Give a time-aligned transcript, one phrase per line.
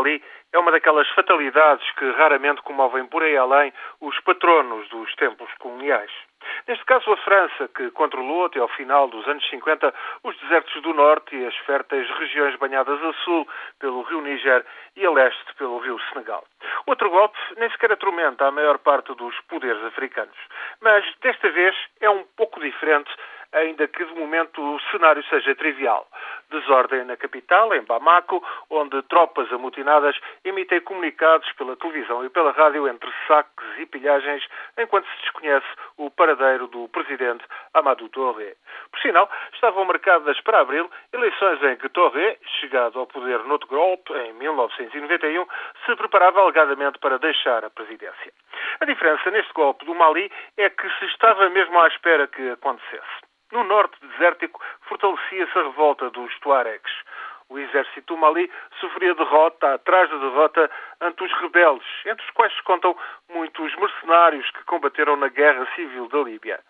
[0.00, 0.22] Mali
[0.52, 6.10] é uma daquelas fatalidades que raramente comovem por aí além os patronos dos tempos coloniais.
[6.66, 9.92] Neste caso, a França, que controlou até ao final dos anos 50
[10.24, 13.46] os desertos do norte e as férteis regiões banhadas a sul
[13.78, 14.64] pelo rio Níger
[14.96, 16.44] e a leste pelo rio Senegal.
[16.86, 20.36] Outro golpe nem sequer atormenta a maior parte dos poderes africanos.
[20.80, 23.10] Mas desta vez é um pouco diferente
[23.52, 26.06] ainda que de momento o cenário seja trivial.
[26.50, 32.88] Desordem na capital, em Bamako, onde tropas amotinadas emitem comunicados pela televisão e pela rádio
[32.88, 34.44] entre saques e pilhagens,
[34.76, 38.54] enquanto se desconhece o paradeiro do presidente Amadou Touré.
[38.90, 44.12] Por sinal, estavam marcadas para abril eleições em que Touré, chegado ao poder noutro golpe,
[44.12, 45.46] em 1991,
[45.86, 48.32] se preparava alegadamente para deixar a presidência.
[48.80, 53.29] A diferença neste golpe do Mali é que se estava mesmo à espera que acontecesse.
[53.52, 56.92] No norte desértico, fortalecia-se a revolta dos Tuaregs.
[57.48, 62.62] O exército Mali sofria derrota atrás de derrota ante os rebeldes, entre os quais se
[62.62, 62.96] contam
[63.28, 66.60] muitos mercenários que combateram na guerra civil da Líbia.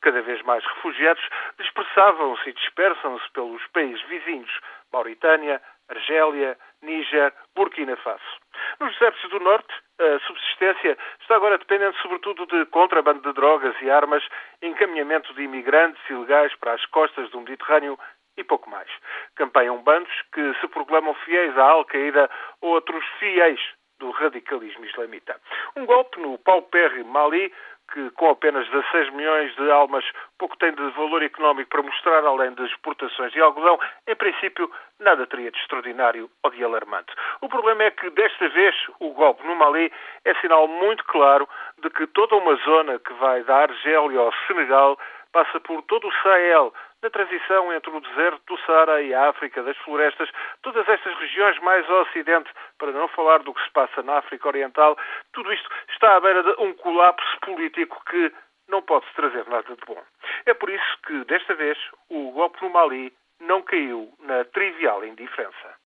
[0.00, 1.22] Cada vez mais refugiados
[1.58, 8.40] dispersavam-se e dispersam-se pelos países vizinhos, Mauritânia, Argélia, Níger, Burkina Faso.
[8.80, 13.90] Nos desertos do Norte, a subsistência está agora dependente sobretudo de contrabando de drogas e
[13.90, 14.22] armas,
[14.62, 17.98] encaminhamento de imigrantes ilegais para as costas do Mediterrâneo
[18.36, 18.88] e pouco mais.
[19.36, 22.30] Campeiam bandos que se proclamam fiéis à Al-Qaeda
[22.62, 23.60] ou outros fiéis
[23.98, 25.38] do radicalismo islamita.
[25.76, 27.52] Um golpe no paupérrimo Mali
[27.92, 30.04] que com apenas 16 milhões de almas
[30.38, 35.26] pouco tem de valor económico para mostrar, além das exportações de algodão, em princípio nada
[35.26, 37.12] teria de extraordinário ou de alarmante.
[37.42, 39.90] O problema é que desta vez o golpe no Mali
[40.24, 44.98] é sinal muito claro de que toda uma zona que vai da Argélia ao Senegal
[45.32, 49.62] passa por todo o Sahel, na transição entre o deserto do Saara e a África
[49.62, 50.28] das florestas,
[50.60, 54.48] todas estas regiões mais ao ocidente, para não falar do que se passa na África
[54.48, 54.98] Oriental,
[55.32, 58.32] tudo isto está à beira de um colapso político que
[58.68, 60.02] não pode trazer nada de bom.
[60.46, 61.78] É por isso que, desta vez,
[62.10, 65.74] o golpe no Mali não caiu na trivial indiferença.